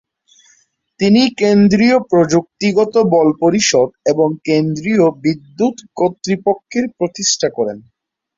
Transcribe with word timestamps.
তিনি 0.99 1.21
কেন্দ্রীয় 1.37 1.97
প্রযুক্তিগত 2.09 2.93
বল 3.13 3.27
পরিষদ 3.41 3.89
এবং 4.05 4.27
কেন্দ্রীয় 4.45 5.05
বিদ্যুত 5.23 5.75
কর্তৃপক্ষের 5.95 6.85
প্রতিষ্ঠা 6.97 7.49
করেন। 7.57 7.77